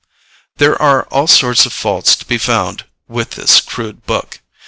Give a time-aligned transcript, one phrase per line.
[0.57, 4.39] There are all sorts of faults to be found with this crude book.